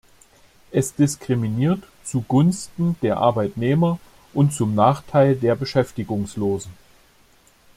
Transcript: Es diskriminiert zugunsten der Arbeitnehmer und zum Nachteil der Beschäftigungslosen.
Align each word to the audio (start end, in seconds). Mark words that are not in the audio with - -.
Es 0.71 0.95
diskriminiert 0.95 1.83
zugunsten 2.03 2.95
der 3.03 3.17
Arbeitnehmer 3.17 3.99
und 4.33 4.51
zum 4.51 4.73
Nachteil 4.73 5.35
der 5.35 5.53
Beschäftigungslosen. 5.55 6.71